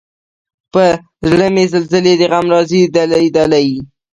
[0.71, 0.85] پۀ
[1.29, 3.67] زړۀ مې زلزلې د غم راځي دلۍ، دلۍ